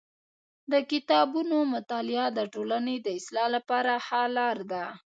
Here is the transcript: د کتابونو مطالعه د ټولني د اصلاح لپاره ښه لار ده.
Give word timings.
د 0.71 0.73
کتابونو 0.91 1.57
مطالعه 1.73 2.27
د 2.37 2.39
ټولني 2.53 2.95
د 3.01 3.07
اصلاح 3.19 3.47
لپاره 3.55 3.91
ښه 4.05 4.21
لار 4.37 4.57
ده. 4.71 4.85